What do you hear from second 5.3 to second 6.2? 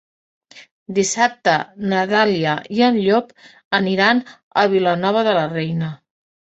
de la Reina.